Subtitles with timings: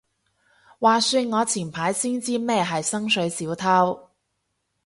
[0.79, 4.09] 話說我前排先知咩係薪水小偷